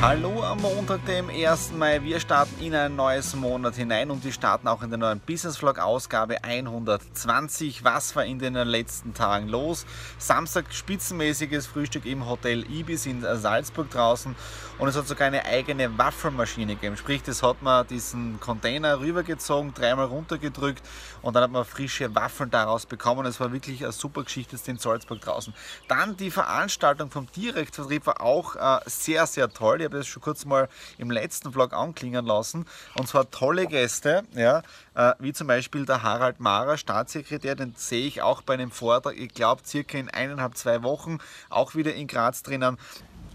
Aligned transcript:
Hallo 0.00 0.44
am 0.44 0.60
Montag, 0.60 1.04
dem 1.06 1.28
1. 1.28 1.72
Mai. 1.72 2.00
Wir 2.04 2.20
starten 2.20 2.64
in 2.64 2.72
ein 2.72 2.94
neues 2.94 3.34
Monat 3.34 3.74
hinein 3.74 4.12
und 4.12 4.22
wir 4.22 4.30
starten 4.30 4.68
auch 4.68 4.80
in 4.84 4.90
der 4.90 4.98
neuen 4.98 5.18
Business 5.18 5.56
Vlog 5.56 5.80
Ausgabe 5.80 6.44
120. 6.44 7.82
Was 7.82 8.14
war 8.14 8.24
in 8.24 8.38
den 8.38 8.54
letzten 8.54 9.12
Tagen 9.12 9.48
los? 9.48 9.86
Samstag 10.18 10.66
spitzenmäßiges 10.72 11.66
Frühstück 11.66 12.06
im 12.06 12.28
Hotel 12.28 12.64
Ibis 12.70 13.06
in 13.06 13.22
Salzburg 13.22 13.90
draußen 13.90 14.36
und 14.78 14.88
es 14.88 14.96
hat 14.96 15.08
sogar 15.08 15.26
eine 15.26 15.44
eigene 15.44 15.98
Waffelmaschine 15.98 16.76
gegeben. 16.76 16.96
Sprich, 16.96 17.24
das 17.24 17.42
hat 17.42 17.60
man 17.62 17.84
diesen 17.88 18.38
Container 18.38 19.00
rübergezogen, 19.00 19.74
dreimal 19.74 20.06
runtergedrückt 20.06 20.82
und 21.22 21.34
dann 21.34 21.42
hat 21.42 21.50
man 21.50 21.64
frische 21.64 22.14
Waffeln 22.14 22.50
daraus 22.50 22.86
bekommen. 22.86 23.26
Es 23.26 23.40
war 23.40 23.52
wirklich 23.52 23.82
eine 23.82 23.90
super 23.90 24.22
Geschichte 24.22 24.56
in 24.66 24.78
Salzburg 24.78 25.20
draußen. 25.20 25.52
Dann 25.88 26.16
die 26.16 26.30
Veranstaltung 26.30 27.10
vom 27.10 27.26
Direktvertrieb 27.34 28.06
war 28.06 28.20
auch 28.20 28.54
äh, 28.54 28.78
sehr, 28.86 29.26
sehr 29.26 29.48
toll 29.48 29.87
habe 29.88 29.96
das 29.98 30.06
schon 30.06 30.22
kurz 30.22 30.44
mal 30.44 30.68
im 30.98 31.10
letzten 31.10 31.52
Vlog 31.52 31.72
anklingen 31.72 32.26
lassen. 32.26 32.66
Und 32.94 33.08
zwar 33.08 33.30
tolle 33.30 33.66
Gäste, 33.66 34.22
ja, 34.34 34.62
äh, 34.94 35.14
wie 35.18 35.32
zum 35.32 35.46
Beispiel 35.46 35.86
der 35.86 36.02
Harald 36.02 36.40
Mara, 36.40 36.76
Staatssekretär, 36.76 37.54
den 37.54 37.74
sehe 37.74 38.06
ich 38.06 38.20
auch 38.20 38.42
bei 38.42 38.54
einem 38.54 38.70
Vortrag, 38.70 39.16
ich 39.16 39.32
glaube 39.32 39.62
circa 39.64 39.96
in 39.96 40.10
eineinhalb, 40.10 40.56
zwei 40.56 40.82
Wochen, 40.82 41.18
auch 41.48 41.74
wieder 41.74 41.94
in 41.94 42.06
Graz 42.06 42.42
drinnen. 42.42 42.76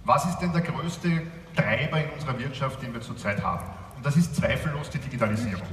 Was 0.06 0.26
ist 0.26 0.38
denn 0.40 0.54
der 0.54 0.62
größte 0.62 1.24
Treiber 1.56 2.02
in 2.02 2.10
unserer 2.12 2.38
Wirtschaft, 2.38 2.82
den 2.82 2.94
wir 2.94 3.02
zurzeit 3.02 3.42
haben? 3.42 3.66
Und 3.96 4.06
das 4.06 4.16
ist 4.16 4.36
zweifellos 4.36 4.90
die 4.92 5.00
Digitalisierung. 5.00 5.66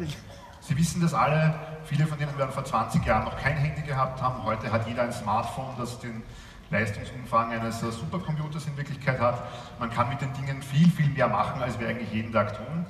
Sie 0.62 0.76
wissen 0.76 1.00
das 1.00 1.12
alle, 1.12 1.54
viele 1.84 2.06
von 2.06 2.18
denen 2.18 2.36
werden 2.38 2.52
vor 2.52 2.64
20 2.64 3.04
Jahren 3.04 3.24
noch 3.24 3.36
kein 3.36 3.56
Handy 3.56 3.82
gehabt 3.82 4.22
haben. 4.22 4.44
Heute 4.44 4.70
hat 4.70 4.86
jeder 4.86 5.02
ein 5.02 5.12
Smartphone, 5.12 5.74
das 5.76 5.98
den 5.98 6.22
Leistungsumfang 6.70 7.52
eines 7.52 7.80
Supercomputers 7.80 8.66
in 8.66 8.76
Wirklichkeit 8.76 9.18
hat. 9.18 9.42
Man 9.78 9.90
kann 9.90 10.08
mit 10.08 10.20
den 10.20 10.32
Dingen 10.34 10.62
viel, 10.62 10.90
viel 10.90 11.08
mehr 11.08 11.28
machen, 11.28 11.60
als 11.62 11.78
wir 11.78 11.88
eigentlich 11.88 12.12
jeden 12.12 12.32
Tag 12.32 12.56
tun. 12.56 12.86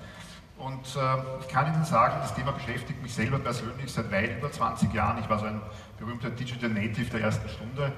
Und 0.58 0.94
äh, 0.94 1.40
ich 1.40 1.48
kann 1.48 1.72
Ihnen 1.72 1.84
sagen, 1.84 2.16
das 2.20 2.34
Thema 2.34 2.52
beschäftigt 2.52 3.02
mich 3.02 3.14
selber 3.14 3.38
persönlich 3.38 3.90
seit 3.90 4.12
weit 4.12 4.36
über 4.36 4.52
20 4.52 4.92
Jahren. 4.92 5.18
Ich 5.18 5.28
war 5.30 5.38
so 5.38 5.46
ein 5.46 5.62
berühmter 5.98 6.28
Digital 6.28 6.68
Native 6.68 7.10
der 7.10 7.22
ersten 7.22 7.48
Stunde. 7.48 7.92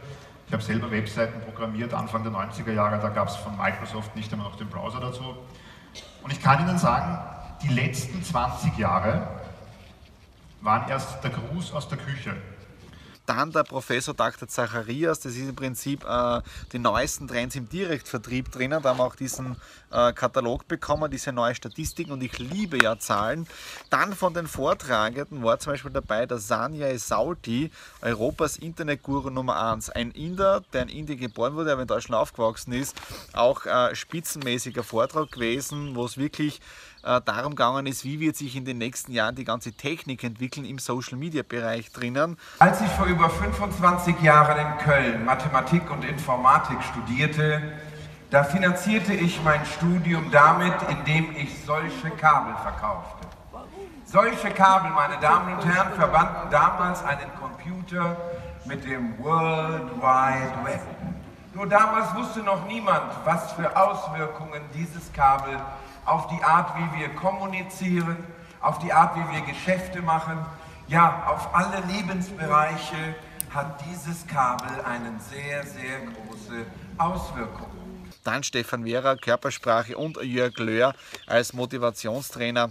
Ich 0.46 0.52
habe 0.52 0.62
selber 0.62 0.90
Webseiten 0.90 1.40
programmiert, 1.40 1.92
Anfang 1.92 2.22
der 2.22 2.32
90er 2.32 2.72
Jahre, 2.72 3.00
da 3.00 3.08
gab 3.08 3.28
es 3.28 3.36
von 3.36 3.56
Microsoft 3.56 4.14
nicht 4.14 4.32
einmal 4.32 4.48
noch 4.48 4.56
den 4.56 4.68
Browser 4.68 5.00
dazu. 5.00 5.36
Und 6.22 6.32
ich 6.32 6.40
kann 6.40 6.60
Ihnen 6.60 6.78
sagen, 6.78 7.18
die 7.62 7.68
letzten 7.68 8.22
20 8.22 8.76
Jahre 8.78 9.26
waren 10.60 10.88
erst 10.88 11.24
der 11.24 11.30
Gruß 11.30 11.72
aus 11.72 11.88
der 11.88 11.98
Küche. 11.98 12.34
Dann 13.34 13.50
der 13.50 13.62
Professor 13.62 14.12
Dr. 14.12 14.46
Zacharias, 14.46 15.20
das 15.20 15.32
ist 15.32 15.48
im 15.48 15.54
Prinzip 15.54 16.04
äh, 16.04 16.42
die 16.70 16.78
neuesten 16.78 17.26
Trends 17.26 17.56
im 17.56 17.66
Direktvertrieb 17.66 18.52
drinnen. 18.52 18.82
Da 18.82 18.90
haben 18.90 18.98
wir 18.98 19.04
auch 19.04 19.16
diesen 19.16 19.56
äh, 19.90 20.12
Katalog 20.12 20.68
bekommen, 20.68 21.10
diese 21.10 21.32
neue 21.32 21.54
Statistiken 21.54 22.12
und 22.12 22.22
ich 22.22 22.38
liebe 22.38 22.82
ja 22.82 22.98
Zahlen. 22.98 23.46
Dann 23.88 24.12
von 24.12 24.34
den 24.34 24.46
Vortragenden 24.46 25.42
war 25.42 25.58
zum 25.58 25.72
Beispiel 25.72 25.92
dabei 25.92 26.26
der 26.26 26.36
Sanjay 26.36 26.98
Sauti, 26.98 27.70
Europas 28.02 28.58
Internetguru 28.58 29.30
Nummer 29.30 29.72
1. 29.72 29.88
Ein 29.88 30.10
Inder, 30.10 30.62
der 30.74 30.82
in 30.82 30.88
Indien 30.90 31.18
geboren 31.18 31.54
wurde, 31.54 31.72
aber 31.72 31.80
in 31.80 31.88
Deutschland 31.88 32.20
aufgewachsen 32.20 32.74
ist. 32.74 32.94
Auch 33.32 33.64
äh, 33.64 33.94
spitzenmäßiger 33.94 34.82
Vortrag 34.82 35.32
gewesen, 35.32 35.96
wo 35.96 36.04
es 36.04 36.18
wirklich 36.18 36.60
darum 37.02 37.56
gegangen 37.56 37.86
ist, 37.86 38.04
wie 38.04 38.20
wird 38.20 38.36
sich 38.36 38.56
in 38.56 38.64
den 38.64 38.78
nächsten 38.78 39.12
Jahren 39.12 39.34
die 39.34 39.44
ganze 39.44 39.72
Technik 39.72 40.24
entwickeln 40.24 40.64
im 40.64 40.78
Social 40.78 41.18
Media 41.18 41.42
Bereich 41.42 41.90
drinnen. 41.92 42.38
Als 42.58 42.80
ich 42.80 42.88
vor 42.90 43.06
über 43.06 43.28
25 43.28 44.20
Jahren 44.20 44.58
in 44.58 44.78
Köln 44.78 45.24
Mathematik 45.24 45.90
und 45.90 46.04
Informatik 46.04 46.78
studierte, 46.82 47.60
da 48.30 48.44
finanzierte 48.44 49.12
ich 49.12 49.42
mein 49.44 49.64
Studium 49.66 50.30
damit, 50.30 50.74
indem 50.88 51.36
ich 51.36 51.64
solche 51.66 52.10
Kabel 52.16 52.54
verkaufte. 52.62 53.26
Solche 54.04 54.50
Kabel, 54.50 54.90
meine 54.90 55.18
Damen 55.20 55.54
und 55.54 55.64
Herren, 55.66 55.92
verbanden 55.94 56.50
damals 56.50 57.04
einen 57.04 57.30
Computer 57.38 58.16
mit 58.64 58.84
dem 58.84 59.18
World 59.18 59.90
Wide 60.00 60.64
Web. 60.64 60.80
Nur 61.54 61.66
damals 61.66 62.14
wusste 62.14 62.40
noch 62.40 62.66
niemand, 62.66 63.12
was 63.24 63.52
für 63.52 63.76
Auswirkungen 63.76 64.62
dieses 64.74 65.12
Kabel 65.12 65.58
auf 66.04 66.26
die 66.28 66.42
Art, 66.42 66.76
wie 66.76 67.00
wir 67.00 67.08
kommunizieren, 67.14 68.16
auf 68.60 68.78
die 68.78 68.92
Art, 68.92 69.16
wie 69.16 69.34
wir 69.34 69.40
Geschäfte 69.42 70.02
machen, 70.02 70.38
ja, 70.88 71.24
auf 71.26 71.54
alle 71.54 71.80
Lebensbereiche 71.86 73.14
hat 73.50 73.82
dieses 73.90 74.26
Kabel 74.26 74.80
eine 74.84 75.18
sehr, 75.20 75.64
sehr 75.64 76.00
große 76.00 76.66
Auswirkung. 76.98 77.70
Dann 78.24 78.42
Stefan 78.42 78.84
Wehrer, 78.84 79.16
Körpersprache 79.16 79.96
und 79.96 80.22
Jörg 80.22 80.56
Löhr 80.58 80.94
als 81.26 81.52
Motivationstrainer 81.52 82.70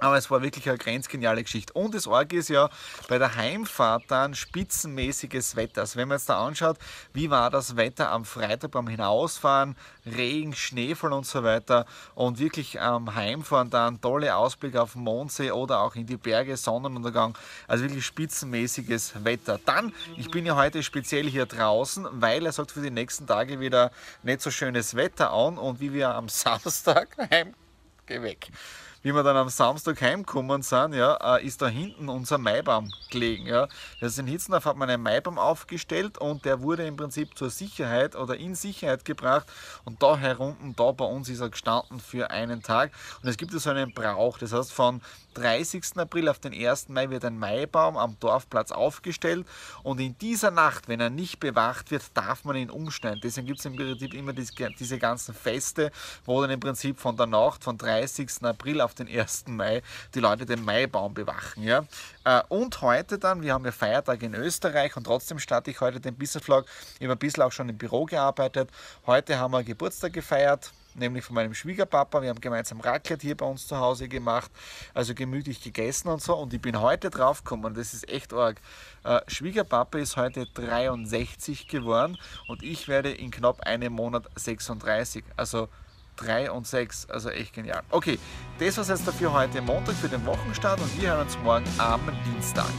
aber 0.00 0.16
es 0.16 0.30
war 0.30 0.42
wirklich 0.42 0.68
eine 0.68 0.78
grenzgeniale 0.78 1.42
Geschichte. 1.42 1.72
Und 1.74 1.94
das 1.94 2.06
Org 2.06 2.32
ist 2.32 2.48
ja 2.48 2.68
bei 3.08 3.18
der 3.18 3.36
Heimfahrt 3.36 4.04
dann 4.08 4.34
spitzenmäßiges 4.34 5.56
Wetter. 5.56 5.82
Also 5.82 5.98
wenn 5.98 6.08
man 6.08 6.18
jetzt 6.18 6.28
da 6.28 6.44
anschaut, 6.44 6.78
wie 7.12 7.30
war 7.30 7.50
das 7.50 7.76
Wetter 7.76 8.10
am 8.10 8.24
Freitag 8.24 8.70
beim 8.72 8.88
Hinausfahren, 8.88 9.76
Regen, 10.06 10.54
Schneefall 10.54 11.12
und 11.12 11.26
so 11.26 11.44
weiter 11.44 11.86
und 12.14 12.38
wirklich 12.38 12.80
am 12.80 13.14
Heimfahren 13.14 13.70
dann 13.70 14.00
tolle 14.00 14.34
Ausblick 14.34 14.76
auf 14.76 14.94
den 14.94 15.02
Mondsee 15.02 15.50
oder 15.50 15.80
auch 15.80 15.94
in 15.94 16.06
die 16.06 16.16
Berge, 16.16 16.56
Sonnenuntergang. 16.56 17.36
Also 17.68 17.84
wirklich 17.84 18.06
spitzenmäßiges 18.06 19.24
Wetter. 19.24 19.60
Dann, 19.64 19.92
ich 20.16 20.30
bin 20.30 20.46
ja 20.46 20.56
heute 20.56 20.82
speziell 20.82 21.28
hier 21.28 21.46
draußen, 21.46 22.06
weil 22.12 22.46
er 22.46 22.52
sagt 22.52 22.72
für 22.72 22.80
die 22.80 22.90
nächsten 22.90 23.26
Tage 23.26 23.60
wieder 23.60 23.90
nicht 24.22 24.40
so 24.40 24.50
schönes 24.50 24.94
Wetter 24.94 25.32
an 25.32 25.58
und 25.58 25.80
wie 25.80 25.92
wir 25.92 26.14
am 26.14 26.28
Samstag 26.40 27.16
heim, 27.30 27.54
geh 28.06 28.22
weg 28.22 28.50
wie 29.02 29.14
wir 29.14 29.22
dann 29.22 29.36
am 29.36 29.48
Samstag 29.48 30.00
heimgekommen 30.02 30.62
sind, 30.62 30.94
ja, 30.94 31.36
äh, 31.36 31.44
ist 31.44 31.62
da 31.62 31.68
hinten 31.68 32.08
unser 32.08 32.38
Maibaum 32.38 32.92
gelegen. 33.10 33.46
Ja. 33.46 33.68
Also 34.00 34.20
in 34.20 34.26
Hitzendorf 34.26 34.66
hat 34.66 34.76
man 34.76 34.90
einen 34.90 35.02
Maibaum 35.02 35.38
aufgestellt 35.38 36.18
und 36.18 36.44
der 36.44 36.60
wurde 36.60 36.86
im 36.86 36.96
Prinzip 36.96 37.36
zur 37.36 37.50
Sicherheit 37.50 38.16
oder 38.16 38.36
in 38.36 38.54
Sicherheit 38.54 39.04
gebracht 39.04 39.46
und 39.84 40.02
da 40.02 40.16
herunten, 40.16 40.74
da 40.76 40.92
bei 40.92 41.04
uns 41.04 41.28
ist 41.28 41.40
er 41.40 41.48
gestanden 41.48 42.00
für 42.00 42.30
einen 42.30 42.62
Tag. 42.62 42.92
Und 43.22 43.28
es 43.28 43.36
gibt 43.36 43.52
so 43.52 43.70
einen 43.70 43.92
Brauch, 43.94 44.38
das 44.38 44.52
heißt 44.52 44.72
von 44.72 45.00
30. 45.34 45.96
April 45.96 46.28
auf 46.28 46.38
den 46.38 46.52
1. 46.52 46.88
Mai 46.88 47.08
wird 47.10 47.24
ein 47.24 47.38
Maibaum 47.38 47.96
am 47.96 48.16
Dorfplatz 48.18 48.72
aufgestellt 48.72 49.46
und 49.82 50.00
in 50.00 50.18
dieser 50.18 50.50
Nacht, 50.50 50.88
wenn 50.88 51.00
er 51.00 51.10
nicht 51.10 51.38
bewacht 51.38 51.90
wird, 51.90 52.02
darf 52.14 52.44
man 52.44 52.56
ihn 52.56 52.70
umstellen. 52.70 53.20
Deswegen 53.22 53.46
gibt 53.46 53.60
es 53.60 53.64
im 53.64 53.76
Prinzip 53.76 54.12
immer 54.14 54.32
diese 54.32 54.98
ganzen 54.98 55.34
Feste, 55.34 55.92
wo 56.24 56.40
dann 56.42 56.50
im 56.50 56.60
Prinzip 56.60 56.98
von 56.98 57.16
der 57.16 57.26
Nacht 57.26 57.62
von 57.62 57.78
30. 57.78 58.42
April 58.42 58.80
auf 58.80 58.89
auf 58.90 58.94
den 58.94 59.08
1. 59.08 59.44
Mai 59.48 59.82
die 60.14 60.20
Leute 60.20 60.44
den 60.44 60.64
Maibaum 60.64 61.14
bewachen. 61.14 61.62
Ja? 61.62 61.84
Äh, 62.24 62.42
und 62.48 62.82
heute 62.82 63.18
dann, 63.18 63.42
wir 63.42 63.54
haben 63.54 63.64
ja 63.64 63.72
Feiertag 63.72 64.22
in 64.22 64.34
Österreich 64.34 64.96
und 64.96 65.04
trotzdem 65.04 65.38
starte 65.38 65.70
ich 65.70 65.80
heute 65.80 66.00
den 66.00 66.16
Business 66.16 66.44
Vlog. 66.44 66.66
Ich 66.98 67.04
habe 67.04 67.12
ein 67.12 67.18
bisschen 67.18 67.44
auch 67.44 67.52
schon 67.52 67.68
im 67.68 67.78
Büro 67.78 68.04
gearbeitet. 68.04 68.68
Heute 69.06 69.38
haben 69.38 69.52
wir 69.52 69.62
Geburtstag 69.62 70.12
gefeiert 70.12 70.72
nämlich 70.96 71.24
von 71.24 71.34
meinem 71.34 71.54
Schwiegerpapa. 71.54 72.20
Wir 72.20 72.30
haben 72.30 72.40
gemeinsam 72.40 72.80
Raclette 72.80 73.24
hier 73.24 73.36
bei 73.36 73.46
uns 73.46 73.68
zu 73.68 73.76
Hause 73.76 74.08
gemacht, 74.08 74.50
also 74.92 75.14
gemütlich 75.14 75.62
gegessen 75.62 76.08
und 76.08 76.20
so. 76.20 76.34
Und 76.34 76.52
ich 76.52 76.60
bin 76.60 76.80
heute 76.80 77.10
draufgekommen, 77.10 77.74
das 77.74 77.94
ist 77.94 78.08
echt 78.08 78.32
arg. 78.32 78.60
Äh, 79.04 79.20
Schwiegerpapa 79.28 79.98
ist 79.98 80.16
heute 80.16 80.46
63 80.46 81.68
geworden 81.68 82.18
und 82.48 82.64
ich 82.64 82.88
werde 82.88 83.12
in 83.12 83.30
knapp 83.30 83.60
einem 83.60 83.92
Monat 83.92 84.24
36. 84.34 85.24
Also 85.36 85.68
3 86.20 86.50
und 86.50 86.66
6. 86.66 87.10
Also 87.10 87.30
echt 87.30 87.54
genial. 87.54 87.82
Okay, 87.90 88.18
das 88.58 88.76
war 88.76 88.82
es 88.82 88.88
jetzt 88.88 89.06
dafür 89.06 89.32
heute 89.32 89.60
Montag 89.62 89.94
für 89.94 90.08
den 90.08 90.24
Wochenstart 90.26 90.80
und 90.80 91.00
wir 91.00 91.10
hören 91.10 91.22
uns 91.22 91.38
morgen 91.42 91.66
am 91.78 92.00
Dienstag. 92.24 92.70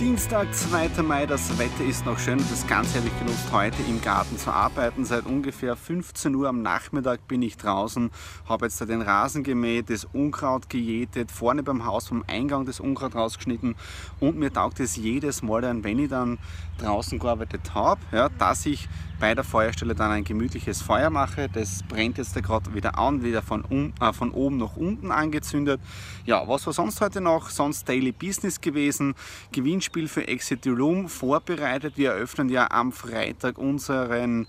Dienstag, 0.00 0.54
2. 0.54 1.02
Mai, 1.02 1.26
das 1.26 1.58
Wetter 1.58 1.84
ist 1.84 2.06
noch 2.06 2.20
schön 2.20 2.38
und 2.38 2.48
das 2.52 2.64
Ganze 2.68 2.98
habe 2.98 3.08
ich 3.08 3.18
genutzt, 3.18 3.50
heute 3.50 3.82
im 3.88 4.00
Garten 4.00 4.38
zu 4.38 4.52
arbeiten. 4.52 5.04
Seit 5.04 5.26
ungefähr 5.26 5.74
15 5.74 6.32
Uhr 6.36 6.48
am 6.48 6.62
Nachmittag 6.62 7.26
bin 7.26 7.42
ich 7.42 7.56
draußen, 7.56 8.12
habe 8.48 8.66
jetzt 8.66 8.80
da 8.80 8.86
den 8.86 9.02
Rasen 9.02 9.42
gemäht, 9.42 9.90
das 9.90 10.04
Unkraut 10.04 10.70
gejätet, 10.70 11.32
vorne 11.32 11.64
beim 11.64 11.84
Haus 11.84 12.06
vom 12.06 12.22
Eingang 12.28 12.64
das 12.64 12.78
Unkraut 12.78 13.16
rausgeschnitten 13.16 13.74
und 14.20 14.38
mir 14.38 14.52
taugt 14.52 14.78
es 14.78 14.94
jedes 14.94 15.42
Mal 15.42 15.62
dann, 15.62 15.82
wenn 15.82 15.98
ich 15.98 16.10
dann 16.10 16.38
draußen 16.78 17.18
gearbeitet 17.18 17.74
habe, 17.74 18.00
ja, 18.12 18.28
dass 18.28 18.66
ich 18.66 18.88
bei 19.18 19.34
der 19.34 19.44
Feuerstelle 19.44 19.94
dann 19.94 20.10
ein 20.10 20.24
gemütliches 20.24 20.82
Feuer 20.82 21.10
mache. 21.10 21.48
Das 21.52 21.82
brennt 21.82 22.18
jetzt 22.18 22.34
gerade 22.42 22.74
wieder 22.74 22.98
an, 22.98 23.22
wieder 23.22 23.42
von, 23.42 23.62
um, 23.62 23.92
äh, 24.00 24.12
von 24.12 24.30
oben 24.30 24.58
nach 24.58 24.76
unten 24.76 25.10
angezündet. 25.10 25.80
Ja, 26.24 26.46
was 26.46 26.66
war 26.66 26.72
sonst 26.72 27.00
heute 27.00 27.20
noch? 27.20 27.50
Sonst 27.50 27.88
Daily 27.88 28.12
Business 28.12 28.60
gewesen. 28.60 29.14
Gewinnspiel 29.52 30.08
für 30.08 30.26
Exit 30.26 30.64
the 30.64 30.70
Room 30.70 31.08
vorbereitet. 31.08 31.96
Wir 31.96 32.10
eröffnen 32.10 32.48
ja 32.48 32.70
am 32.70 32.92
Freitag 32.92 33.58
unseren 33.58 34.46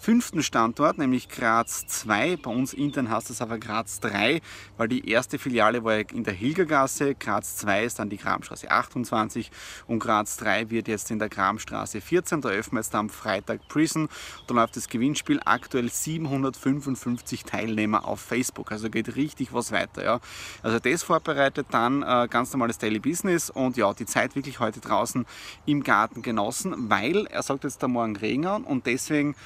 fünften 0.00 0.42
Standort, 0.42 0.96
nämlich 0.96 1.28
Graz 1.28 1.86
2. 1.86 2.38
Bei 2.38 2.50
uns 2.50 2.72
intern 2.72 3.10
heißt 3.10 3.28
es 3.28 3.42
aber 3.42 3.58
Graz 3.58 4.00
3, 4.00 4.40
weil 4.78 4.88
die 4.88 5.06
erste 5.06 5.38
Filiale 5.38 5.84
war 5.84 5.98
in 5.98 6.24
der 6.24 6.32
Hilgergasse, 6.32 7.14
Graz 7.14 7.56
2 7.58 7.84
ist 7.84 7.98
dann 7.98 8.08
die 8.08 8.16
Kramstraße 8.16 8.70
28 8.70 9.50
und 9.86 9.98
Graz 9.98 10.38
3 10.38 10.70
wird 10.70 10.88
jetzt 10.88 11.10
in 11.10 11.18
der 11.18 11.28
Kramstraße 11.28 12.00
14. 12.00 12.40
Da 12.40 12.48
öffnen 12.48 12.78
wir 12.78 12.80
jetzt 12.80 12.94
am 12.94 13.10
Freitag 13.10 13.68
Prison. 13.68 14.08
Da 14.46 14.54
läuft 14.54 14.76
das 14.76 14.88
Gewinnspiel 14.88 15.38
aktuell 15.44 15.90
755 15.90 17.44
Teilnehmer 17.44 18.06
auf 18.06 18.20
Facebook. 18.20 18.72
Also 18.72 18.88
geht 18.88 19.16
richtig 19.16 19.52
was 19.52 19.70
weiter. 19.70 20.02
Ja. 20.02 20.20
Also 20.62 20.78
das 20.78 21.02
vorbereitet, 21.02 21.66
dann 21.72 22.02
äh, 22.02 22.26
ganz 22.30 22.52
normales 22.52 22.78
Daily 22.78 23.00
Business 23.00 23.50
und 23.50 23.76
ja, 23.76 23.92
die 23.92 24.06
Zeit 24.06 24.34
wirklich 24.34 24.60
heute 24.60 24.80
draußen 24.80 25.26
im 25.66 25.82
Garten 25.82 26.22
genossen, 26.22 26.88
weil 26.88 27.26
er 27.26 27.42
sagt 27.42 27.64
jetzt 27.64 27.82
da 27.82 27.88
morgen 27.88 28.16
Regen 28.16 28.46
an 28.46 28.64
und 28.64 28.86
deswegen 28.86 29.36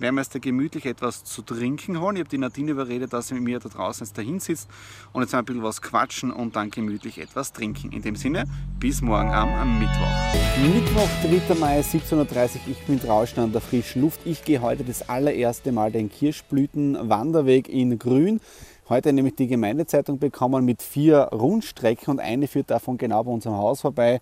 werden 0.00 0.14
wir 0.14 0.22
jetzt 0.22 0.34
da 0.34 0.38
gemütlich 0.38 0.86
etwas 0.86 1.24
zu 1.24 1.42
trinken 1.42 2.00
holen. 2.00 2.16
Ich 2.16 2.20
habe 2.20 2.30
die 2.30 2.38
Nadine 2.38 2.72
überredet, 2.72 3.12
dass 3.12 3.28
sie 3.28 3.34
mit 3.34 3.42
mir 3.42 3.58
da 3.58 3.68
draußen 3.68 4.06
jetzt 4.06 4.16
dahin 4.16 4.40
sitzt 4.40 4.68
und 5.12 5.22
jetzt 5.22 5.34
ein 5.34 5.44
bisschen 5.44 5.62
was 5.62 5.82
quatschen 5.82 6.32
und 6.32 6.56
dann 6.56 6.70
gemütlich 6.70 7.18
etwas 7.18 7.52
trinken. 7.52 7.92
In 7.92 8.02
dem 8.02 8.16
Sinne, 8.16 8.44
bis 8.78 9.00
morgen 9.00 9.30
am, 9.30 9.48
am 9.54 9.78
Mittwoch. 9.78 10.06
Mittwoch, 10.74 11.08
3. 11.48 11.54
Mai, 11.54 11.80
17.30 11.80 12.16
Uhr. 12.16 12.48
Ich 12.70 12.84
bin 12.86 13.00
draußen 13.00 13.42
an 13.42 13.52
der 13.52 13.60
frischen 13.60 14.02
Luft. 14.02 14.20
Ich 14.24 14.44
gehe 14.44 14.60
heute 14.60 14.84
das 14.84 15.08
allererste 15.08 15.72
Mal 15.72 15.92
den 15.92 16.10
Kirschblütenwanderweg 16.10 17.68
in 17.68 17.98
Grün. 17.98 18.40
Heute 18.88 19.12
nämlich 19.12 19.34
die 19.34 19.48
Gemeindezeitung 19.48 20.18
bekommen 20.18 20.64
mit 20.64 20.80
vier 20.80 21.28
Rundstrecken 21.30 22.10
und 22.10 22.20
eine 22.20 22.48
führt 22.48 22.70
davon 22.70 22.96
genau 22.96 23.22
bei 23.24 23.30
unserem 23.30 23.56
Haus 23.56 23.82
vorbei. 23.82 24.20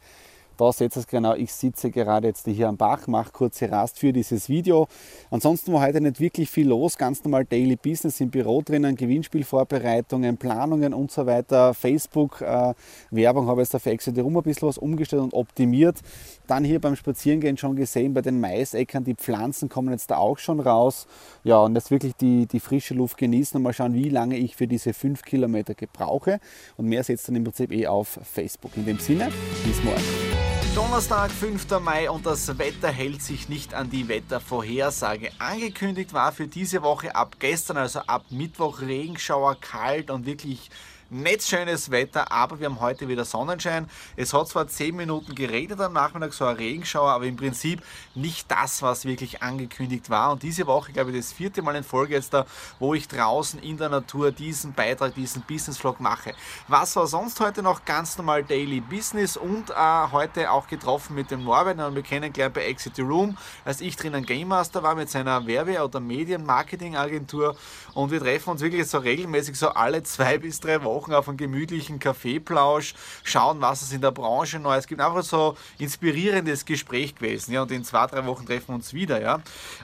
Da 0.56 0.72
seht 0.72 0.96
ihr 0.96 1.00
es 1.00 1.06
genau, 1.06 1.34
ich 1.34 1.52
sitze 1.52 1.90
gerade 1.90 2.28
jetzt 2.28 2.46
hier 2.46 2.68
am 2.68 2.78
Bach, 2.78 3.06
mache 3.08 3.30
kurze 3.30 3.70
Rast 3.70 3.98
für 3.98 4.12
dieses 4.12 4.48
Video. 4.48 4.88
Ansonsten 5.30 5.72
war 5.72 5.82
heute 5.82 6.00
nicht 6.00 6.18
wirklich 6.18 6.48
viel 6.48 6.68
los, 6.68 6.96
ganz 6.96 7.22
normal 7.24 7.44
Daily 7.44 7.76
Business 7.76 8.20
im 8.20 8.30
Büro 8.30 8.62
drinnen, 8.62 8.96
Gewinnspielvorbereitungen, 8.96 10.38
Planungen 10.38 10.94
und 10.94 11.10
so 11.10 11.26
weiter. 11.26 11.74
Facebook-Werbung 11.74 13.44
äh, 13.44 13.48
habe 13.48 13.62
ich 13.62 13.68
jetzt 13.68 13.74
auf 13.74 13.84
Exit 13.84 14.18
Rum 14.18 14.36
ein 14.36 14.42
bisschen 14.42 14.68
was 14.68 14.78
umgestellt 14.78 15.22
und 15.22 15.34
optimiert. 15.34 15.96
Dann 16.46 16.64
hier 16.64 16.80
beim 16.80 16.96
Spazierengehen 16.96 17.58
schon 17.58 17.76
gesehen, 17.76 18.14
bei 18.14 18.22
den 18.22 18.40
Maisäckern, 18.40 19.04
die 19.04 19.14
Pflanzen 19.14 19.68
kommen 19.68 19.90
jetzt 19.90 20.10
da 20.10 20.16
auch 20.16 20.38
schon 20.38 20.60
raus. 20.60 21.06
Ja, 21.44 21.58
und 21.58 21.74
jetzt 21.74 21.90
wirklich 21.90 22.14
die, 22.16 22.46
die 22.46 22.60
frische 22.60 22.94
Luft 22.94 23.18
genießen 23.18 23.56
und 23.58 23.62
mal 23.62 23.72
schauen, 23.72 23.94
wie 23.94 24.08
lange 24.08 24.38
ich 24.38 24.56
für 24.56 24.66
diese 24.66 24.94
fünf 24.94 25.22
Kilometer 25.22 25.74
gebrauche. 25.74 26.40
Und 26.76 26.86
mehr 26.86 27.04
ihr 27.08 27.18
dann 27.26 27.36
im 27.36 27.44
Prinzip 27.44 27.72
eh 27.72 27.86
auf 27.86 28.18
Facebook. 28.22 28.76
In 28.76 28.86
dem 28.86 28.98
Sinne, 28.98 29.28
bis 29.64 29.82
morgen. 29.84 30.45
Donnerstag, 30.76 31.30
5. 31.30 31.80
Mai 31.80 32.10
und 32.10 32.26
das 32.26 32.58
Wetter 32.58 32.88
hält 32.88 33.22
sich 33.22 33.48
nicht 33.48 33.72
an 33.72 33.88
die 33.88 34.08
Wettervorhersage. 34.08 35.30
Angekündigt 35.38 36.12
war 36.12 36.32
für 36.32 36.48
diese 36.48 36.82
Woche 36.82 37.14
ab 37.14 37.36
gestern, 37.38 37.78
also 37.78 38.00
ab 38.00 38.26
Mittwoch, 38.28 38.82
Regenschauer, 38.82 39.56
kalt 39.58 40.10
und 40.10 40.26
wirklich 40.26 40.68
nicht 41.08 41.42
schönes 41.44 41.90
Wetter, 41.90 42.32
aber 42.32 42.58
wir 42.58 42.66
haben 42.66 42.80
heute 42.80 43.06
wieder 43.06 43.24
Sonnenschein. 43.24 43.88
Es 44.16 44.34
hat 44.34 44.48
zwar 44.48 44.66
10 44.66 44.96
Minuten 44.96 45.34
geregnet 45.34 45.80
am 45.80 45.92
Nachmittag, 45.92 46.32
so 46.32 46.44
ein 46.44 46.56
Regenschauer, 46.56 47.10
aber 47.10 47.26
im 47.26 47.36
Prinzip 47.36 47.80
nicht 48.14 48.50
das, 48.50 48.82
was 48.82 49.04
wirklich 49.04 49.42
angekündigt 49.42 50.10
war. 50.10 50.32
Und 50.32 50.42
diese 50.42 50.66
Woche, 50.66 50.92
glaube 50.92 51.12
ich, 51.12 51.18
das 51.18 51.32
vierte 51.32 51.62
Mal 51.62 51.76
in 51.76 51.84
Folge 51.84 52.14
jetzt 52.14 52.34
da, 52.34 52.44
wo 52.80 52.94
ich 52.94 53.06
draußen 53.06 53.60
in 53.62 53.76
der 53.76 53.88
Natur 53.88 54.32
diesen 54.32 54.72
Beitrag, 54.72 55.14
diesen 55.14 55.42
Business 55.42 55.78
Vlog 55.78 56.00
mache. 56.00 56.34
Was 56.66 56.96
war 56.96 57.06
sonst 57.06 57.38
heute 57.38 57.62
noch 57.62 57.84
ganz 57.84 58.18
normal 58.18 58.42
Daily 58.42 58.80
Business 58.80 59.36
und 59.36 59.70
äh, 59.70 59.74
heute 60.10 60.50
auch 60.50 60.66
getroffen 60.66 61.14
mit 61.14 61.30
dem 61.30 61.44
Norbert, 61.44 61.78
und 61.78 61.94
wir 61.94 62.02
kennengelernt 62.02 62.54
bei 62.54 62.64
Exit 62.64 62.96
the 62.96 63.02
Room, 63.02 63.36
als 63.64 63.80
ich 63.80 63.94
drinnen 63.96 64.26
Game 64.26 64.48
Master 64.48 64.82
war 64.82 64.96
mit 64.96 65.08
seiner 65.08 65.46
Werbe- 65.46 65.82
oder 65.84 66.00
Medien-Marketing-Agentur 66.00 67.56
und 67.94 68.10
wir 68.10 68.20
treffen 68.20 68.50
uns 68.50 68.60
wirklich 68.60 68.86
so 68.88 68.98
regelmäßig 68.98 69.56
so 69.56 69.68
alle 69.68 70.02
zwei 70.02 70.38
bis 70.46 70.58
drei 70.58 70.82
Wochen 70.82 70.95
Wochen 70.96 71.12
auf 71.12 71.28
einen 71.28 71.36
gemütlichen 71.36 71.98
Kaffeeplausch, 71.98 72.94
schauen, 73.22 73.60
was 73.60 73.82
es 73.82 73.92
in 73.92 74.00
der 74.00 74.12
Branche 74.12 74.58
Neues 74.58 74.86
gibt. 74.86 75.02
Einfach 75.02 75.22
so 75.22 75.56
inspirierendes 75.78 76.64
Gespräch 76.64 77.14
gewesen. 77.14 77.52
Ja, 77.52 77.62
und 77.62 77.70
in 77.70 77.84
zwei, 77.84 78.06
drei 78.06 78.24
Wochen 78.24 78.46
treffen 78.46 78.68
wir 78.68 78.74
uns 78.76 78.94
wieder. 78.94 79.20
Ja. 79.20 79.36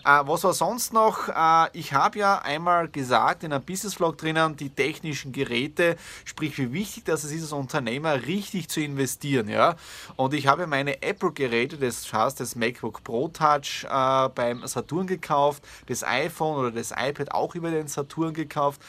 Äh, 0.05 0.27
was 0.27 0.43
war 0.45 0.55
sonst 0.55 0.95
noch? 0.95 1.29
Äh, 1.29 1.69
ich 1.79 1.93
habe 1.93 2.19
ja 2.19 2.39
einmal 2.39 2.89
gesagt 2.89 3.45
in 3.45 3.53
einem 3.53 3.63
Business 3.63 3.95
Vlog 3.95 4.17
drinnen, 4.17 4.57
die 4.57 4.71
technischen 4.71 5.33
Geräte, 5.33 5.97
sprich 6.25 6.57
wie 6.57 6.73
wichtig 6.73 7.05
das 7.05 7.25
ist 7.25 7.43
als 7.43 7.53
Unternehmer, 7.53 8.27
richtig 8.27 8.69
zu 8.69 8.81
investieren. 8.81 9.49
Ja. 9.49 9.77
Und 10.17 10.33
ich 10.33 10.47
habe 10.47 10.67
meine 10.67 11.03
Apple-Geräte, 11.03 11.77
das 11.77 12.11
heißt 12.11 12.41
das 12.41 12.57
MacBook 12.57 13.05
Pro 13.05 13.29
Touch, 13.29 13.85
äh, 13.85 14.29
beim 14.35 14.67
Saturn 14.67 15.07
gekauft, 15.07 15.63
das 15.87 16.03
iPhone 16.03 16.59
oder 16.59 16.71
das 16.71 16.91
iPad 16.91 17.33
auch 17.33 17.55
über 17.55 17.71
den 17.71 17.89
Saturn 17.89 18.33
gekauft. 18.33 18.81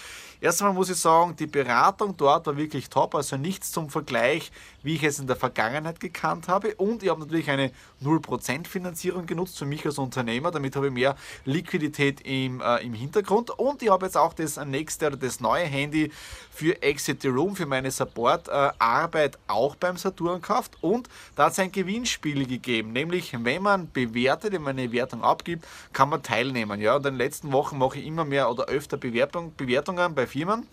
Erstmal 0.43 0.73
muss 0.73 0.89
ich 0.89 0.97
sagen, 0.97 1.37
die 1.37 1.47
Beratung 1.47 2.17
dort 2.17 2.47
war 2.47 2.57
wirklich 2.57 2.89
top, 2.89 3.15
also 3.15 3.37
nichts 3.37 3.71
zum 3.71 3.89
Vergleich, 3.89 4.51
wie 4.81 4.95
ich 4.95 5.03
es 5.03 5.17
in 5.17 5.25
der 5.25 5.37
Vergangenheit 5.37 6.01
gekannt 6.01 6.49
habe. 6.49 6.75
Und 6.75 7.01
ich 7.01 7.07
habe 7.07 7.21
natürlich 7.21 7.49
eine 7.49 7.71
0% 8.03 8.67
Finanzierung 8.67 9.25
genutzt 9.25 9.57
für 9.57 9.65
mich 9.65 9.85
als 9.85 9.97
Unternehmer, 9.97 10.51
damit 10.51 10.75
habe 10.75 10.87
ich 10.87 10.93
mehr 10.93 11.15
Liquidität 11.45 12.19
im, 12.27 12.59
äh, 12.59 12.83
im 12.83 12.93
Hintergrund. 12.93 13.51
Und 13.51 13.81
ich 13.83 13.89
habe 13.89 14.05
jetzt 14.05 14.17
auch 14.17 14.33
das 14.33 14.57
nächste 14.57 15.07
oder 15.07 15.15
das 15.15 15.39
neue 15.39 15.63
Handy 15.63 16.11
für 16.51 16.81
Exit 16.81 17.21
the 17.21 17.29
Room, 17.29 17.55
für 17.55 17.65
meine 17.65 17.89
Support-Arbeit 17.89 19.35
äh, 19.35 19.39
auch 19.47 19.77
beim 19.77 19.95
Saturn 19.95 20.41
gekauft. 20.41 20.77
Und 20.81 21.07
da 21.37 21.45
hat 21.45 21.53
es 21.53 21.59
ein 21.59 21.71
Gewinnspiel 21.71 22.45
gegeben, 22.45 22.91
nämlich 22.91 23.33
wenn 23.41 23.63
man 23.63 23.89
bewertet, 23.93 24.51
wenn 24.51 24.63
man 24.63 24.77
eine 24.77 24.91
Wertung 24.91 25.23
abgibt, 25.23 25.65
kann 25.93 26.09
man 26.09 26.21
teilnehmen. 26.21 26.81
Ja, 26.81 26.97
und 26.97 27.05
in 27.05 27.13
den 27.13 27.17
letzten 27.17 27.53
Wochen 27.53 27.77
mache 27.77 27.99
ich 27.99 28.05
immer 28.05 28.25
mehr 28.25 28.51
oder 28.51 28.65
öfter 28.65 28.97
Bewertung, 28.97 29.55
Bewertungen 29.55 30.13
bei 30.13 30.27
Firmen. 30.33 30.67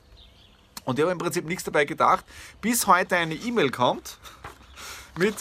Und 0.86 0.98
ich 0.98 1.02
habe 1.02 1.12
im 1.12 1.18
Prinzip 1.18 1.44
nichts 1.44 1.64
dabei 1.64 1.84
gedacht, 1.84 2.24
bis 2.62 2.86
heute 2.86 3.16
eine 3.16 3.34
E-Mail 3.34 3.70
kommt 3.70 4.16
mit 5.18 5.34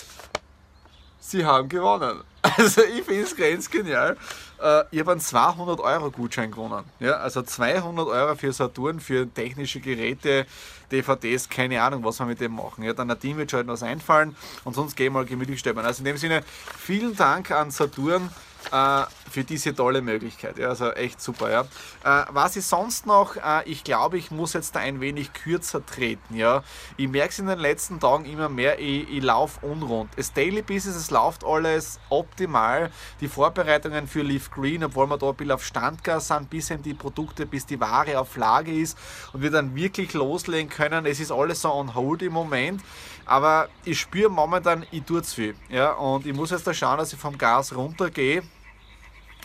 Sie 1.21 1.45
haben 1.45 1.69
gewonnen. 1.69 2.23
Also 2.41 2.81
ich 2.83 3.03
finde 3.03 3.23
es 3.23 3.35
ganz 3.35 3.69
genial. 3.69 4.17
Äh, 4.61 4.83
ich 4.91 4.99
habe 5.01 5.11
einen 5.11 5.19
200 5.19 5.79
Euro 5.81 6.09
Gutschein 6.09 6.51
gewonnen. 6.51 6.85
Ja, 6.99 7.17
also 7.17 7.41
200 7.41 8.07
Euro 8.07 8.35
für 8.35 8.53
Saturn, 8.53 8.99
für 9.01 9.31
technische 9.31 9.81
Geräte, 9.81 10.45
DVDs, 10.89 11.49
keine 11.49 11.81
Ahnung, 11.81 12.03
was 12.03 12.19
wir 12.19 12.25
mit 12.25 12.39
dem 12.39 12.55
machen. 12.55 12.83
Ja, 12.83 12.93
dann 12.93 13.17
Team 13.19 13.37
wird 13.37 13.51
schon 13.51 13.67
was 13.67 13.83
einfallen 13.83 14.35
und 14.63 14.73
sonst 14.73 14.95
gehen 14.95 15.13
wir 15.13 15.19
mal 15.19 15.25
gemütlich 15.25 15.59
stöbern. 15.59 15.85
Also 15.85 15.99
in 15.99 16.05
dem 16.05 16.17
Sinne, 16.17 16.41
vielen 16.77 17.15
Dank 17.15 17.51
an 17.51 17.71
Saturn 17.71 18.29
äh, 18.71 19.03
für 19.29 19.43
diese 19.43 19.75
tolle 19.75 20.01
Möglichkeit. 20.01 20.57
Ja, 20.57 20.69
also 20.69 20.91
echt 20.91 21.21
super. 21.21 21.49
Ja. 21.49 21.61
Äh, 22.03 22.25
was 22.31 22.55
ist 22.55 22.69
sonst 22.69 23.05
noch? 23.05 23.35
Äh, 23.35 23.63
ich 23.65 23.83
glaube, 23.83 24.17
ich 24.17 24.31
muss 24.31 24.53
jetzt 24.53 24.75
da 24.75 24.79
ein 24.79 25.01
wenig 25.01 25.33
kürzer 25.33 25.85
treten. 25.85 26.35
Ja. 26.35 26.63
Ich 26.97 27.07
merke 27.07 27.29
es 27.29 27.39
in 27.39 27.47
den 27.47 27.59
letzten 27.59 27.99
Tagen 27.99 28.25
immer 28.25 28.49
mehr, 28.49 28.79
ich, 28.79 29.09
ich 29.09 29.23
laufe 29.23 29.65
unrund. 29.65 30.09
Das 30.15 30.33
Daily 30.33 30.61
Business, 30.61 30.95
es 30.95 31.11
läuft 31.11 31.43
alles 31.43 31.99
optimal. 32.09 32.91
Die 33.21 33.27
Vorbereitungen 33.27 34.07
für 34.07 34.23
Leaf 34.23 34.51
Green, 34.51 34.83
obwohl 34.83 35.07
wir 35.07 35.17
da 35.17 35.29
ein 35.29 35.35
bisschen 35.35 35.51
auf 35.51 35.63
Standgas 35.63 36.27
sind, 36.27 36.49
bis 36.49 36.69
in 36.69 36.81
die 36.81 36.93
Produkte, 36.93 37.45
bis 37.45 37.65
die 37.65 37.79
Ware 37.79 38.19
auf 38.19 38.35
Lage 38.35 38.73
ist 38.73 38.97
und 39.33 39.41
wir 39.41 39.51
dann 39.51 39.75
wirklich 39.75 40.13
loslegen 40.13 40.69
können. 40.69 41.05
Es 41.05 41.19
ist 41.19 41.31
alles 41.31 41.61
so 41.61 41.71
on 41.71 41.93
hold 41.95 42.21
im 42.21 42.33
Moment. 42.33 42.81
Aber 43.25 43.69
ich 43.85 43.99
spüre 43.99 44.29
momentan, 44.29 44.87
ich 44.89 45.03
tue 45.03 45.21
zu 45.21 45.35
viel. 45.35 45.55
Ja, 45.69 45.91
und 45.91 46.25
ich 46.25 46.33
muss 46.33 46.49
jetzt 46.49 46.65
da 46.65 46.73
schauen, 46.73 46.97
dass 46.97 47.13
ich 47.13 47.19
vom 47.19 47.37
Gas 47.37 47.75
runtergehe 47.75 48.41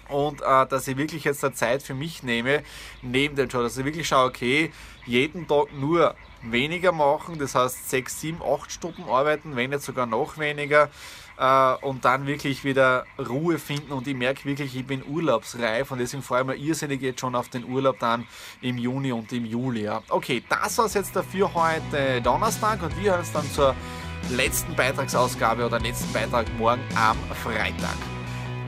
und 0.08 0.40
äh, 0.40 0.66
dass 0.66 0.88
ich 0.88 0.96
wirklich 0.96 1.24
jetzt 1.24 1.44
eine 1.44 1.54
Zeit 1.54 1.82
für 1.82 1.94
mich 1.94 2.22
nehme, 2.22 2.62
neben 3.02 3.36
dem 3.36 3.48
Job, 3.48 3.62
dass 3.62 3.76
ich 3.76 3.84
wirklich 3.84 4.08
schaue, 4.08 4.28
okay, 4.28 4.72
jeden 5.06 5.46
Tag 5.46 5.72
nur 5.72 6.14
weniger 6.42 6.92
machen, 6.92 7.38
das 7.38 7.54
heißt 7.54 7.88
6, 7.90 8.20
7, 8.20 8.42
8 8.42 8.70
Stunden 8.70 9.04
arbeiten, 9.04 9.56
wenn 9.56 9.70
nicht 9.70 9.82
sogar 9.82 10.06
noch 10.06 10.38
weniger 10.38 10.90
äh, 11.38 11.74
und 11.82 12.04
dann 12.04 12.26
wirklich 12.26 12.64
wieder 12.64 13.06
Ruhe 13.18 13.58
finden 13.58 13.92
und 13.92 14.06
ich 14.06 14.14
merke 14.14 14.44
wirklich, 14.44 14.76
ich 14.76 14.86
bin 14.86 15.02
urlaubsreif 15.06 15.90
und 15.90 15.98
deswegen 15.98 16.22
freue 16.22 16.42
ich 16.42 16.46
mich 16.46 16.62
irrsinnig 16.62 17.00
jetzt 17.02 17.20
schon 17.20 17.34
auf 17.34 17.48
den 17.48 17.64
Urlaub 17.64 17.98
dann 17.98 18.26
im 18.60 18.78
Juni 18.78 19.12
und 19.12 19.32
im 19.32 19.46
Juli. 19.46 19.84
Ja. 19.84 20.02
Okay, 20.08 20.42
das 20.48 20.78
war 20.78 20.86
es 20.86 20.94
jetzt 20.94 21.14
dafür 21.16 21.52
heute 21.54 22.20
Donnerstag 22.22 22.82
und 22.82 22.96
wir 23.00 23.12
hören 23.12 23.20
uns 23.20 23.32
dann 23.32 23.50
zur 23.50 23.74
letzten 24.30 24.74
Beitragsausgabe 24.74 25.66
oder 25.66 25.80
letzten 25.80 26.12
Beitrag 26.12 26.46
morgen 26.58 26.82
am 26.94 27.16
Freitag. 27.42 28.13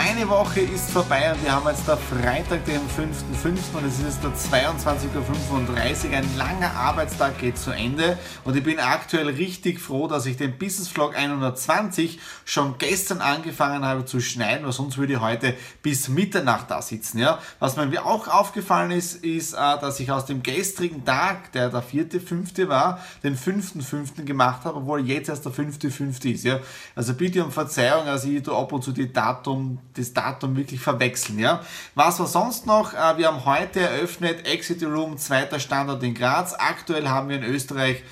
Eine 0.08 0.28
Woche 0.28 0.60
ist 0.60 0.90
vorbei 0.92 1.32
und 1.32 1.42
wir 1.42 1.50
haben 1.50 1.66
jetzt 1.66 1.88
der 1.88 1.96
Freitag, 1.96 2.64
den 2.64 2.80
5.5. 2.80 3.76
und 3.76 3.84
es 3.84 3.98
ist 3.98 4.22
der 4.22 4.30
22.35 4.30 6.10
Uhr. 6.10 6.16
Ein 6.16 6.36
langer 6.36 6.70
Arbeitstag 6.76 7.38
geht 7.38 7.58
zu 7.58 7.72
Ende 7.72 8.16
und 8.44 8.54
ich 8.54 8.62
bin 8.62 8.78
aktuell 8.78 9.26
richtig 9.26 9.80
froh, 9.80 10.06
dass 10.06 10.26
ich 10.26 10.36
den 10.36 10.56
Business 10.58 10.88
Vlog 10.88 11.16
120 11.16 12.20
schon 12.44 12.78
gestern 12.78 13.20
angefangen 13.20 13.84
habe 13.84 14.04
zu 14.04 14.20
schneiden, 14.20 14.64
weil 14.64 14.72
sonst 14.72 14.96
würde 14.96 15.14
ich 15.14 15.20
heute 15.20 15.54
bis 15.82 16.08
Mitternacht 16.08 16.70
da 16.70 16.82
sitzen. 16.82 17.18
Ja? 17.18 17.40
Was 17.58 17.76
mir 17.76 18.06
auch 18.06 18.28
aufgefallen 18.28 18.92
ist, 18.92 19.25
ist, 19.25 19.54
äh, 19.54 19.56
dass 19.56 19.98
ich 19.98 20.12
aus 20.12 20.25
dem 20.25 20.44
gestrigen 20.44 21.04
Tag, 21.04 21.50
der 21.50 21.68
der 21.68 21.82
4.5. 21.82 22.68
war, 22.68 23.00
den 23.25 23.36
5.5. 23.36 24.25
gemacht 24.25 24.64
habe, 24.66 24.76
obwohl 24.76 25.04
jetzt 25.04 25.28
erst 25.28 25.44
der 25.44 25.52
5.5. 25.52 26.32
ist. 26.32 26.44
Ja? 26.44 26.60
Also 26.94 27.12
bitte 27.14 27.44
um 27.44 27.50
Verzeihung, 27.50 28.06
also 28.06 28.28
ich 28.28 28.44
tue 28.44 28.56
ab 28.56 28.72
und 28.72 28.84
zu 28.84 28.92
die 28.92 29.12
Datum 29.12 29.80
das 29.99 30.12
Datum 30.12 30.57
wirklich 30.57 30.81
verwechseln. 30.81 31.38
Ja? 31.38 31.62
Was 31.95 32.19
war 32.21 32.26
sonst 32.26 32.67
noch? 32.67 32.95
Äh, 32.95 33.19
wir 33.19 33.29
haben 33.29 33.45
heute 33.45 33.81
eröffnet 33.81 34.47
Exit 34.47 34.83
Room, 34.83 35.19
zweiter 35.19 35.61
Standort 35.61 36.03
in 36.03 36.15
Graz. 36.15 36.55
Aktuell 36.55 37.09
haben 37.09 37.29
wir 37.29 37.37
in 37.37 37.45
Österreich 37.45 38.03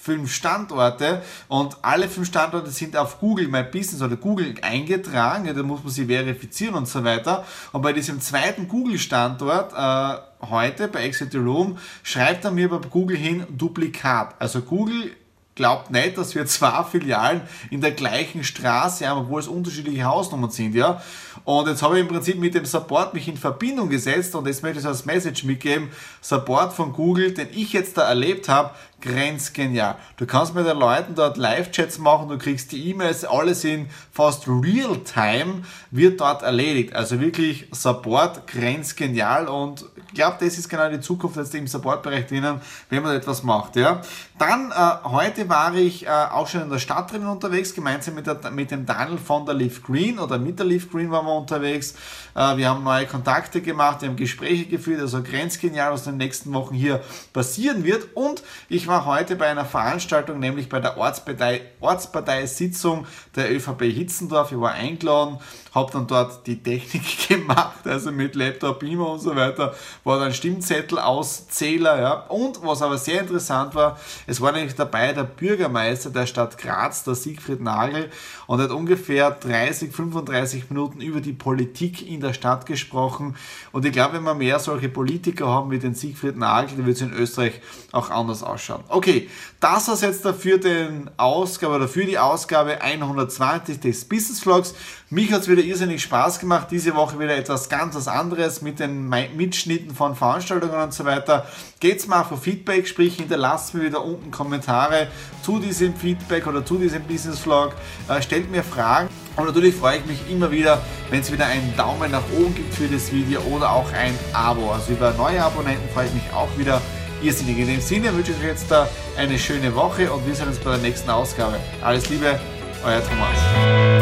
fünf 0.00 0.32
Standorte 0.32 1.22
und 1.48 1.76
alle 1.82 2.08
fünf 2.08 2.26
Standorte 2.26 2.70
sind 2.70 2.96
auf 2.96 3.20
Google 3.20 3.48
My 3.48 3.62
Business 3.62 4.00
oder 4.00 4.16
Google 4.16 4.54
eingetragen, 4.62 5.44
ja, 5.44 5.52
da 5.52 5.62
muss 5.62 5.82
man 5.82 5.92
sie 5.92 6.06
verifizieren 6.06 6.74
und 6.74 6.88
so 6.88 7.04
weiter. 7.04 7.44
Und 7.72 7.82
bei 7.82 7.92
diesem 7.92 8.18
zweiten 8.20 8.66
Google-Standort 8.66 9.72
äh, 9.74 10.46
heute 10.48 10.88
bei 10.88 11.02
Exit 11.02 11.34
Room 11.34 11.76
schreibt 12.02 12.46
er 12.46 12.50
mir 12.50 12.70
bei 12.70 12.78
Google 12.78 13.18
hin 13.18 13.44
Duplikat. 13.50 14.34
Also 14.38 14.62
Google 14.62 15.10
glaubt 15.60 15.90
nicht, 15.90 16.16
dass 16.16 16.34
wir 16.34 16.46
zwei 16.56 16.82
Filialen 16.84 17.42
in 17.70 17.82
der 17.82 17.92
gleichen 17.92 18.42
Straße 18.44 19.06
haben, 19.06 19.20
obwohl 19.20 19.40
es 19.40 19.46
unterschiedliche 19.46 20.04
Hausnummern 20.04 20.50
sind, 20.50 20.74
ja. 20.74 21.02
Und 21.44 21.68
jetzt 21.68 21.82
habe 21.82 21.96
ich 21.96 22.00
im 22.00 22.08
Prinzip 22.08 22.38
mit 22.38 22.54
dem 22.54 22.64
Support 22.64 23.12
mich 23.12 23.28
in 23.28 23.36
Verbindung 23.36 23.90
gesetzt 23.90 24.34
und 24.34 24.46
jetzt 24.46 24.62
möchte 24.62 24.80
ich 24.80 24.86
als 24.86 25.04
Message 25.04 25.44
mitgeben. 25.44 25.90
Support 26.22 26.72
von 26.72 26.92
Google, 26.92 27.32
den 27.32 27.48
ich 27.52 27.72
jetzt 27.74 27.96
da 27.98 28.08
erlebt 28.08 28.48
habe, 28.48 28.70
grenzgenial. 29.00 29.96
Du 30.16 30.26
kannst 30.26 30.54
mit 30.54 30.66
den 30.66 30.78
Leuten 30.78 31.14
dort 31.14 31.36
Live-Chats 31.36 31.98
machen, 31.98 32.28
du 32.28 32.38
kriegst 32.38 32.72
die 32.72 32.90
E-Mails, 32.90 33.24
alles 33.24 33.64
in 33.64 33.88
fast 34.12 34.46
Real-Time 34.46 35.62
wird 35.90 36.20
dort 36.20 36.42
erledigt. 36.42 36.94
Also 36.94 37.20
wirklich 37.20 37.66
Support 37.72 38.46
grenzgenial 38.46 39.48
und 39.48 39.84
ich 40.10 40.14
glaube, 40.14 40.36
das 40.40 40.58
ist 40.58 40.68
genau 40.68 40.88
die 40.90 41.00
Zukunft 41.00 41.36
jetzt 41.36 41.54
im 41.54 41.68
Supportbereich 41.68 42.26
drinnen, 42.26 42.60
wenn 42.88 43.02
man 43.02 43.16
etwas 43.16 43.44
macht. 43.44 43.76
Ja. 43.76 44.02
Dann, 44.38 44.72
äh, 44.72 45.08
heute 45.08 45.48
war 45.48 45.74
ich 45.74 46.06
äh, 46.06 46.08
auch 46.08 46.48
schon 46.48 46.62
in 46.62 46.70
der 46.70 46.78
Stadt 46.78 47.12
drinnen 47.12 47.28
unterwegs, 47.28 47.74
gemeinsam 47.74 48.14
mit, 48.14 48.26
der, 48.26 48.50
mit 48.50 48.70
dem 48.70 48.86
Daniel 48.86 49.18
von 49.18 49.46
der 49.46 49.54
Leaf 49.54 49.82
Green 49.82 50.18
oder 50.18 50.38
mit 50.38 50.58
der 50.58 50.66
Leaf 50.66 50.90
Green 50.90 51.10
waren 51.10 51.26
wir 51.26 51.34
unterwegs. 51.34 51.94
Äh, 52.34 52.56
wir 52.56 52.68
haben 52.68 52.82
neue 52.82 53.06
Kontakte 53.06 53.60
gemacht, 53.60 54.00
wir 54.00 54.08
haben 54.08 54.16
Gespräche 54.16 54.64
geführt, 54.64 55.00
also 55.00 55.22
grenzgenial, 55.22 55.92
was 55.92 56.06
in 56.06 56.14
den 56.14 56.18
nächsten 56.18 56.52
Wochen 56.54 56.74
hier 56.74 57.02
passieren 57.32 57.84
wird. 57.84 58.08
Und 58.14 58.42
ich 58.68 58.88
war 58.90 59.06
heute 59.06 59.36
bei 59.36 59.46
einer 59.46 59.64
Veranstaltung, 59.64 60.40
nämlich 60.40 60.68
bei 60.68 60.80
der 60.80 60.98
Ortspartei, 60.98 61.62
Ortsparteisitzung 61.80 63.06
der 63.36 63.54
ÖVP 63.54 63.82
Hitzendorf. 63.82 64.50
Ich 64.50 64.60
war 64.60 64.72
eingeladen, 64.72 65.38
habe 65.72 65.92
dann 65.92 66.08
dort 66.08 66.44
die 66.46 66.60
Technik 66.60 67.28
gemacht, 67.28 67.86
also 67.86 68.10
mit 68.10 68.34
Laptop, 68.34 68.80
Beamer 68.80 69.12
und 69.12 69.20
so 69.20 69.36
weiter, 69.36 69.74
war 70.02 70.18
dann 70.18 70.34
Stimmzettel, 70.34 70.98
Auszähler, 70.98 72.00
ja. 72.00 72.12
Und 72.26 72.60
was 72.64 72.82
aber 72.82 72.98
sehr 72.98 73.20
interessant 73.20 73.76
war, 73.76 73.96
es 74.26 74.40
war 74.40 74.50
nämlich 74.50 74.74
dabei 74.74 75.12
der 75.12 75.22
Bürgermeister 75.22 76.10
der 76.10 76.26
Stadt 76.26 76.58
Graz, 76.58 77.04
der 77.04 77.14
Siegfried 77.14 77.60
Nagel, 77.60 78.10
und 78.48 78.60
hat 78.60 78.70
ungefähr 78.70 79.30
30, 79.30 79.92
35 79.92 80.68
Minuten 80.68 81.00
über 81.00 81.20
die 81.20 81.32
Politik 81.32 82.08
in 82.10 82.20
der 82.20 82.32
Stadt 82.32 82.66
gesprochen. 82.66 83.36
Und 83.70 83.84
ich 83.84 83.92
glaube, 83.92 84.14
wenn 84.14 84.24
wir 84.24 84.34
mehr 84.34 84.58
solche 84.58 84.88
Politiker 84.88 85.46
haben 85.46 85.70
wie 85.70 85.78
den 85.78 85.94
Siegfried 85.94 86.36
Nagel, 86.36 86.78
dann 86.78 86.86
wird 86.86 86.96
es 86.96 87.02
in 87.02 87.12
Österreich 87.12 87.60
auch 87.92 88.10
anders 88.10 88.42
ausschauen. 88.42 88.79
Okay, 88.88 89.28
das 89.60 89.88
war 89.88 89.96
jetzt 90.08 90.24
dafür 90.24 90.58
den 90.58 91.10
Ausgabe 91.16 91.74
oder 91.74 91.88
für 91.88 92.04
die 92.04 92.18
Ausgabe 92.18 92.80
120 92.80 93.78
des 93.80 94.04
Business 94.04 94.40
Vlogs. 94.40 94.74
Mich 95.10 95.32
hat 95.32 95.42
es 95.42 95.48
wieder 95.48 95.62
irrsinnig 95.62 96.02
Spaß 96.02 96.38
gemacht. 96.38 96.68
Diese 96.70 96.94
Woche 96.94 97.18
wieder 97.18 97.36
etwas 97.36 97.68
ganz 97.68 97.94
was 97.94 98.08
anderes 98.08 98.62
mit 98.62 98.80
den 98.80 99.08
Mitschnitten 99.08 99.94
von 99.94 100.14
Veranstaltungen 100.16 100.80
und 100.80 100.94
so 100.94 101.04
weiter. 101.04 101.46
Geht's 101.78 102.06
mal 102.06 102.24
für 102.24 102.36
Feedback, 102.36 102.88
sprich 102.88 103.16
hinterlasst 103.16 103.74
mir 103.74 103.82
wieder 103.82 104.04
unten 104.04 104.30
Kommentare 104.30 105.08
zu 105.42 105.58
diesem 105.58 105.94
Feedback 105.94 106.46
oder 106.46 106.64
zu 106.64 106.78
diesem 106.78 107.02
Business 107.02 107.40
Vlog. 107.40 107.72
Äh, 108.08 108.22
stellt 108.22 108.50
mir 108.50 108.62
Fragen. 108.62 109.08
Und 109.36 109.46
natürlich 109.46 109.74
freue 109.74 109.98
ich 109.98 110.06
mich 110.06 110.30
immer 110.30 110.50
wieder, 110.50 110.82
wenn 111.10 111.20
es 111.20 111.32
wieder 111.32 111.46
einen 111.46 111.76
Daumen 111.76 112.10
nach 112.10 112.22
oben 112.36 112.54
gibt 112.54 112.74
für 112.74 112.88
das 112.88 113.12
Video 113.12 113.40
oder 113.42 113.72
auch 113.72 113.92
ein 113.92 114.18
Abo. 114.32 114.72
Also 114.72 114.92
über 114.92 115.12
neue 115.12 115.42
Abonnenten 115.42 115.88
freue 115.92 116.06
ich 116.06 116.14
mich 116.14 116.32
auch 116.32 116.48
wieder 116.58 116.80
irrsinnig. 117.22 117.58
In 117.58 117.66
dem 117.66 117.80
Sinne 117.80 118.14
wünsche 118.14 118.32
ich 118.32 118.38
euch 118.38 118.44
jetzt 118.44 118.70
da 118.70 118.88
eine 119.16 119.38
schöne 119.38 119.74
Woche 119.74 120.12
und 120.12 120.26
wir 120.26 120.34
sehen 120.34 120.48
uns 120.48 120.58
bei 120.58 120.70
der 120.70 120.80
nächsten 120.80 121.10
Ausgabe. 121.10 121.56
Alles 121.82 122.08
Liebe, 122.08 122.38
euer 122.84 123.02
Thomas. 123.04 123.99